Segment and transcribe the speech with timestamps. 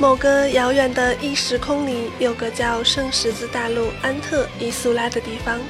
[0.00, 5.60] 某个遥远的异时空里，有个叫圣十字大陆安特伊苏拉的地方。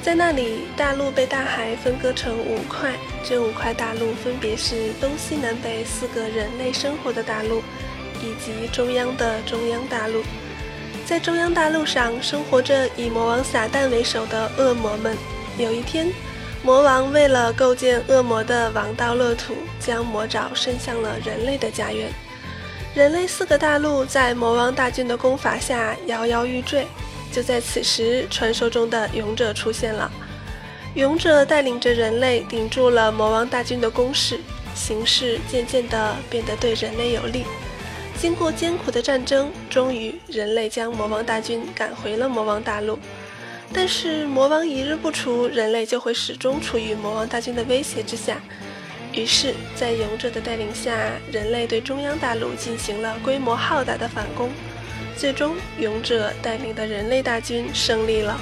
[0.00, 7.58] 在那里，大陆被大海分割成五块，这五块大陆分别是东西南北四个人类生活的大陆，
[8.22, 10.22] 以及中央的中央大陆。
[11.04, 15.14] 在中央大陆上，生活着以魔王撒旦为首的恶魔们。
[15.58, 16.10] 有一天，
[16.62, 22.10] 魔王为了构建恶魔的王道乐土，将魔爪伸向了人类的家园。
[22.94, 26.86] 人类四个大陆在魔王大军的攻伐下摇摇欲坠。
[27.30, 30.10] 就在此时，传说中的勇者出现了。
[30.94, 34.40] 勇者带领着人类顶住了魔王大军的攻势，
[34.74, 37.44] 形势渐渐地变得对人类有利。
[38.18, 42.98] 经过艰苦的战争，终于人类将魔王大军赶回了魔王大陆。
[43.72, 48.40] 但是魔王一日不除，人类就会始终处于魔王大军的威胁之下。
[49.18, 50.92] 于是，在勇者的带领下，
[51.32, 54.48] 人类对中央大陆进行了规模浩大的反攻，
[55.16, 58.40] 最终，勇者带领的人类大军胜利了。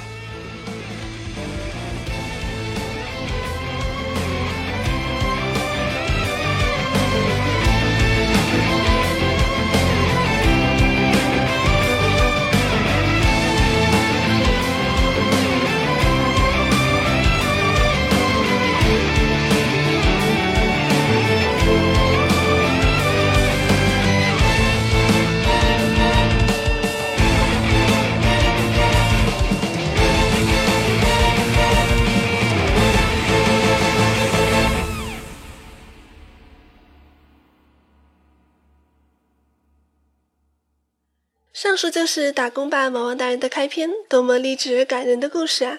[41.77, 45.77] 上述就是《打工吧魔王大人》的开篇，多么励志感人的故事啊！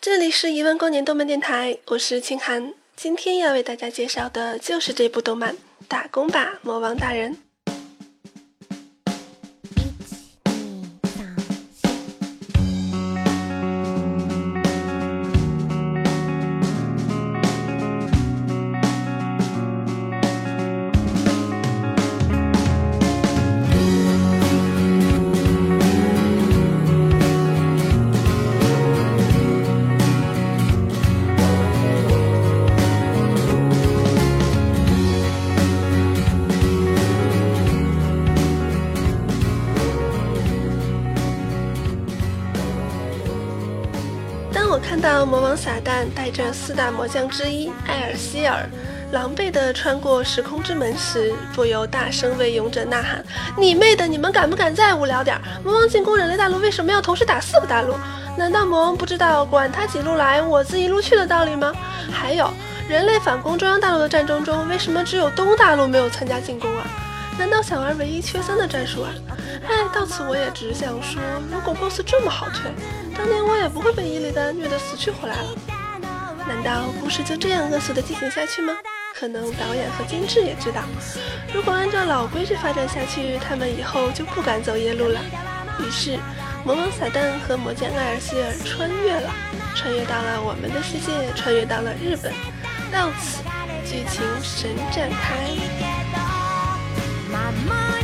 [0.00, 5.54] 这里是一万光年动漫电台，我是清寒，今天要为大家介绍的就是这部动漫
[5.88, 7.34] 《打工吧魔王大人》。
[45.52, 48.66] 王撒旦带着四大魔将之一艾尔希尔，
[49.10, 53.22] 狼狈地穿过时空之门时，不由大声为勇者呐喊
[53.58, 54.06] ：“你妹的！
[54.06, 55.38] 你们敢不敢再无聊点？
[55.62, 57.94] 魔王进攻人类大陆，为什么要同时打四个大陆？
[58.34, 61.70] 难道魔王不知道管他几路来，我自一路去的道理吗？
[62.10, 62.50] 还有，
[62.88, 66.86] 人类反攻中央大陆的战争中，为什么只有东大陆没有参加进攻啊？
[67.38, 69.10] 难道想玩唯一缺三的战术啊？
[69.68, 71.20] 哎，到此我也只想说，
[71.50, 72.70] 如果 BOSS 这么好推。
[73.16, 75.54] 当年我也不会被伊利丹虐得死去活来了。
[76.46, 78.74] 难道故事就这样恶俗的进行下去吗？
[79.14, 80.82] 可能导演和监制也知道，
[81.54, 85.20] 如果按照老规矩发展下去，他们以后就不敢走夜路了。
[85.78, 86.18] 于是，
[86.64, 89.30] 魔王撒旦和魔剑艾尔希尔穿越了，
[89.76, 92.32] 穿越到了我们的世界，穿越到了日本。
[92.90, 93.42] 到此，
[93.84, 96.01] 剧情神展开。
[97.52, 98.01] my mind.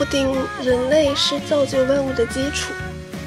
[0.00, 2.72] 不定人类是造就万物的基础。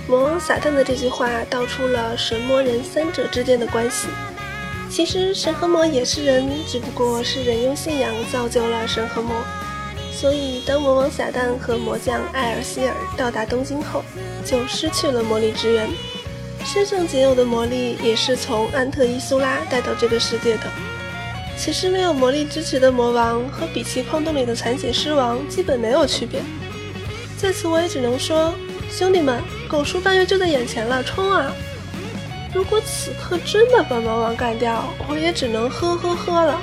[0.08, 4.08] 魔王撒旦的这句话道出了神魔人三者之间的关系。
[4.90, 9.36] 其实神和魔也是人，只不过是人用信仰造就了神和魔。
[10.12, 14.04] 所以当魔王撒旦和魔将艾尔希尔到达东京后，
[14.44, 15.88] 就失去了魔力之源，
[16.66, 20.64] 身上仅有的魔力也是从安特伊苏拉带到这个世界的。
[21.56, 26.42] 其实没有魔力支持的魔王和比奇矿洞里的残血狮王基本没有区别。
[27.44, 28.54] 在此我也只能说，
[28.90, 31.52] 兄弟们，狗叔半月就在眼前了，冲啊！
[32.54, 36.62] 如果此刻真的把魔王干掉，我也只能呵呵呵了。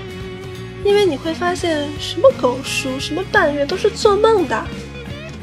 [0.83, 4.65] 因为你会发现，什么狗叔，什么半月都是做梦的，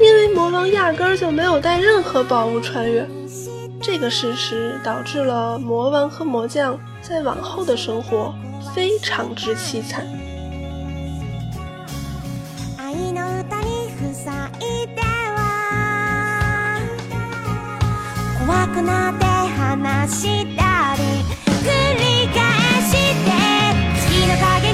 [0.00, 3.08] 因为魔王压根儿就没有带任何宝物穿越。
[3.80, 8.34] 这个事实导致了魔王和魔将在往后的生活
[8.74, 10.04] 非常之凄惨。
[18.68, 21.02] くなって話したり
[21.64, 22.42] 繰り返
[22.82, 22.92] し
[23.24, 23.30] て
[23.96, 24.67] 月の影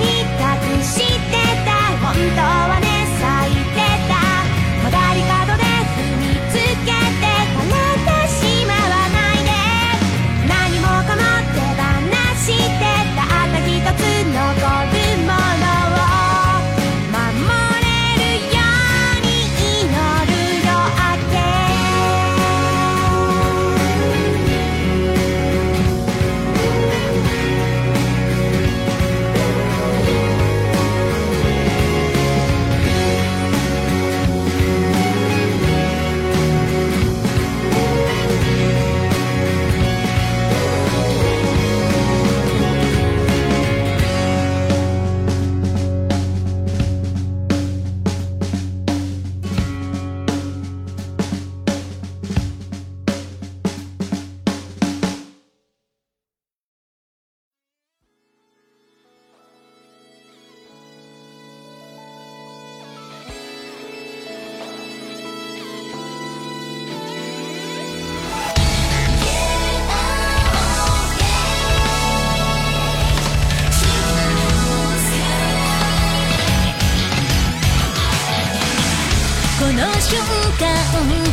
[80.14, 80.22] 瞬
[80.61, 80.75] 間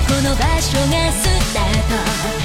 [0.08, 2.41] この場所がスタート。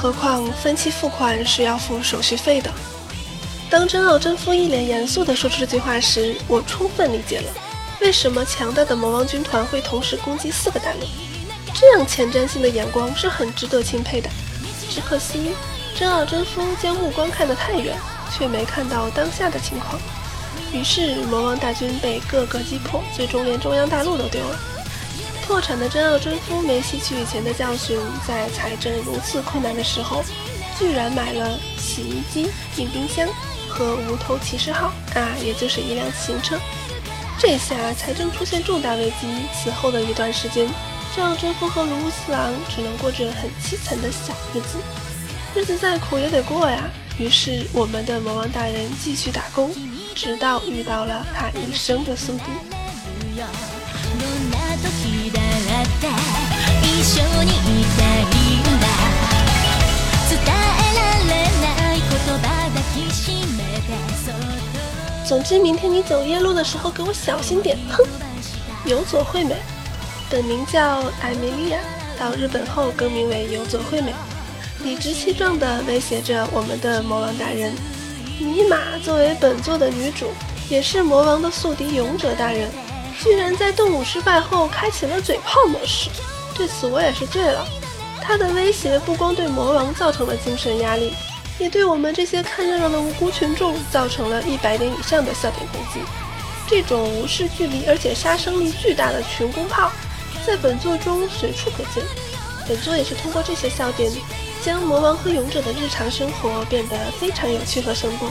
[0.00, 2.70] 何况分期付款是要付手续费的。
[3.68, 7.50] 当真奥真夫一脸严肃地说出这句话时，我充分理解了
[8.00, 11.00] 为什么强大的魔王军团会同时攻击四个大陆。
[11.74, 14.30] 这样前瞻性的眼光是很值得钦佩的。
[14.88, 15.50] 只可惜
[15.96, 17.96] 真奥真夫将目光看得太远，
[18.32, 20.00] 却没看到当下的情况。
[20.72, 24.58] 于是魔王大军被各个击破，最终连中央大陆都丢了。
[25.48, 30.22] 破产的真奥真夫没吸取以前的教训，在财政如此困难的时候，
[30.78, 33.26] 居然买了洗衣机、硬冰箱
[33.66, 36.58] 和无头骑士号啊，也就是一辆自行车。
[37.38, 40.68] 这下财政出现重大危机，此后的一段时间，
[41.16, 44.76] 真奥真夫和卢乌斯郎只能过着很凄惨的小日子。
[45.54, 46.84] 日子再苦也得过呀。
[47.18, 49.74] 于是我们的魔王大人继续打工，
[50.14, 52.44] 直到遇到了他一生的宿敌。
[65.26, 67.76] 总之，明天你走夜路的时候给我小心点。
[67.90, 68.02] 哼，
[68.86, 69.54] 有佐惠美，
[70.30, 71.78] 本名叫艾米莉亚，
[72.18, 74.14] 到日本后更名为有佐惠美，
[74.82, 77.74] 理直气壮地威胁着我们的魔王大人。
[78.38, 80.32] 尼玛，作为本作的女主，
[80.70, 82.70] 也是魔王的宿敌勇者大人。
[83.22, 86.08] 居然在动武失败后开启了嘴炮模式，
[86.54, 87.66] 对此我也是醉了。
[88.22, 91.12] 他的威胁不光对魔王造成了精神压力，
[91.58, 96.00] 也对我们这些看热闹的无辜群众造成了一百点以上的笑点攻击。
[96.68, 99.90] 这种无视距离而且杀伤力巨大的群攻炮，
[100.46, 102.04] 在本作中随处可见。
[102.68, 104.12] 本作也是通过这些笑点，
[104.62, 108.30] 将魔王和勇者的日常生活变得非常有趣和生动。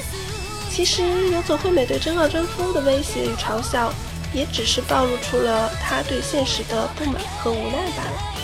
[0.70, 3.92] 其实有佐惠美对真奥真夫的威胁与嘲笑。
[4.34, 8.37] 也只是暴露出了他对现实的不满和无奈罢了。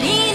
[0.00, 0.27] ready.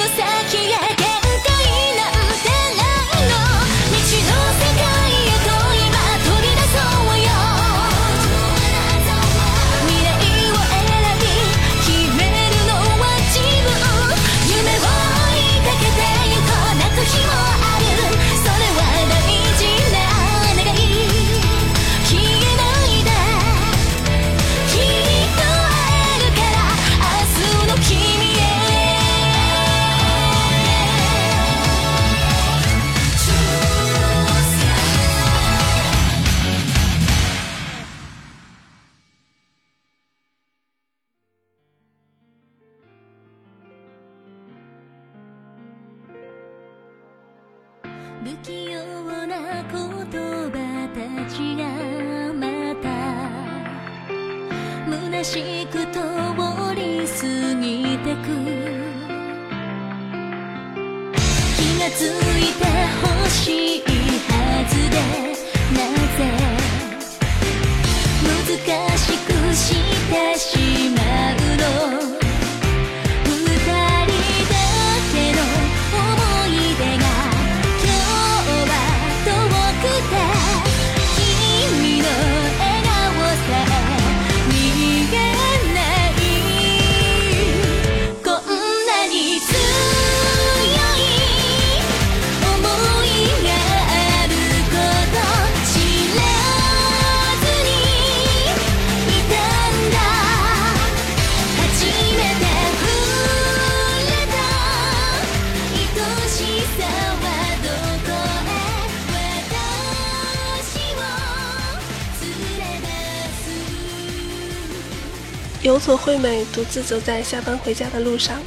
[115.74, 118.40] 有佐惠美独自走在下班回家的路上，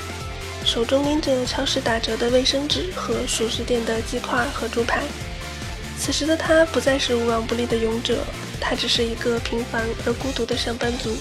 [0.64, 5.02] 手中拎着超市打折的卫生纸和熟食店的鸡块和猪排。
[5.98, 8.18] 此时的她不再是无往不利的勇者，
[8.60, 11.16] 她只是一个平凡而孤独的上班族。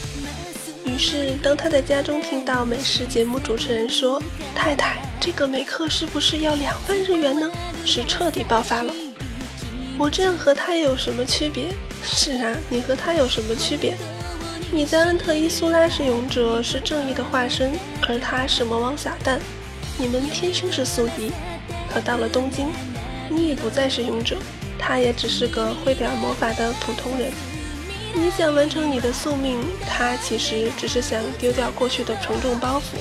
[0.85, 4.21] 于是，当她在家中听到美食节目主持人说
[4.53, 7.50] ：“太太，这个每克是不是要两万日元呢？”
[7.83, 8.93] 是彻底爆发了。
[9.97, 11.74] 我这样和他有什么区别？
[12.03, 13.97] 是啊，你和他有什么区别？
[14.72, 17.74] 你在恩特伊苏拉是勇者，是正义的化身，
[18.07, 19.38] 而他是魔王撒旦。
[19.98, 21.31] 你们天生是宿敌，
[21.88, 22.67] 可到了东京，
[23.29, 24.36] 你已不再是勇者，
[24.77, 27.31] 他也只是个会点魔法的普通人。
[28.13, 32.98] 你想完成你的宿命，他其实只是想丢掉过去的沉重包袱，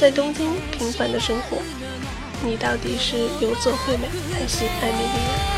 [0.00, 1.58] 在东京平凡的生活。
[2.44, 5.18] 你到底是游佐惠美还是艾米莉
[5.48, 5.51] 亚？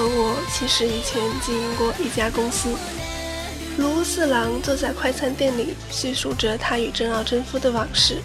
[0.00, 2.70] 和我其实以前经营过一家公司。
[3.76, 8.16] 卢四郎坐在快餐店里，叙述着他与真奥真夫的往事。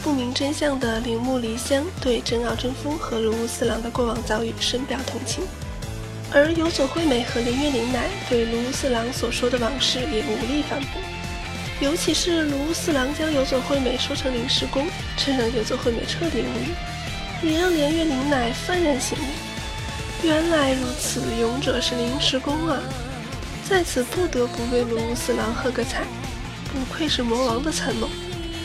[0.00, 5.42] 不明真相的铃木梨香对真奥真夫和卢四郎的过往遭遇深表同情，
[6.32, 11.02] 而有佐惠美和林月玲乃对卢四郎所说的往事也无力反驳。
[11.80, 19.37] 尤其是卢四郎将有佐惠美说成临时工，这让有佐惠美彻底无语，也让连月玲乃幡然醒悟。
[20.28, 22.78] 原来如此，勇者是临时工啊！
[23.66, 26.02] 在此不得不为卢四郎喝个彩，
[26.70, 28.06] 不愧是魔王的参谋，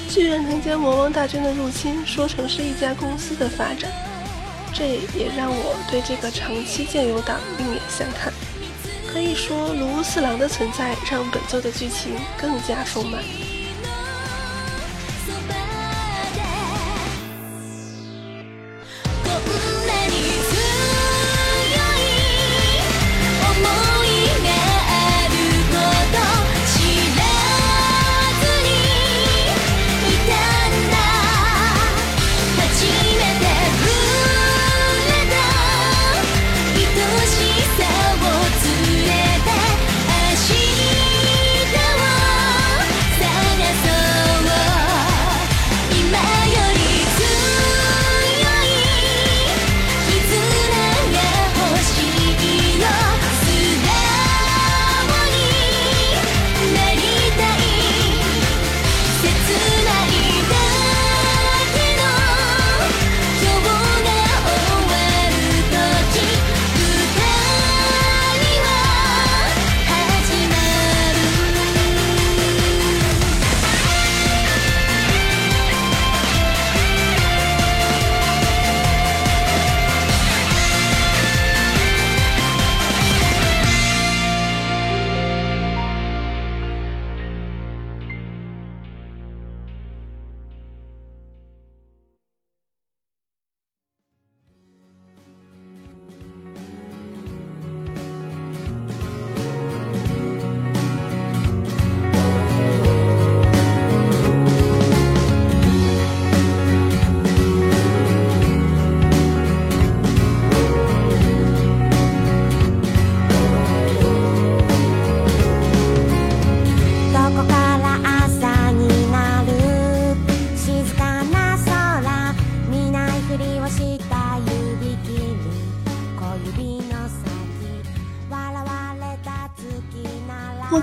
[0.09, 3.89] 居然能将魔王大军的入侵说成是一家公司的发展，
[4.73, 4.85] 这
[5.17, 8.33] 也让我对这个长期建友党另眼相看。
[9.07, 13.23] 可以说，卢四郎的存在让本作的剧情更加丰满。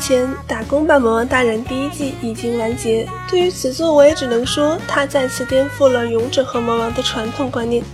[0.00, 7.84] 前《打工吧魔王大人》第一季已经完结，对于此作我也只能说，它再次颠覆了勇者和魔王的传统观念，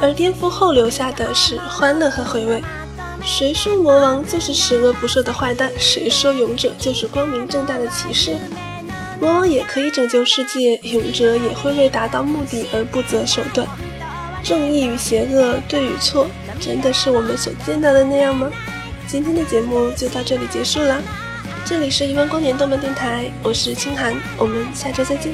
[0.00, 2.62] 而颠覆后留下的是欢乐和回味。
[3.22, 5.70] 谁说魔王就是十恶不赦的坏蛋？
[5.78, 8.36] 谁说勇者就是光明正大的骑士？
[9.20, 13.66] 魔王也可以拯救世界，勇者也会为达到目的而不择手段。
[14.42, 16.26] 正义与邪恶，对与错，
[16.60, 18.50] 真的是我们所见到的那样吗？
[19.06, 21.00] 今天的节目就到这里结束了。
[21.66, 25.32] 这里是一万光年动漫电台，我是清寒，我们下周再见。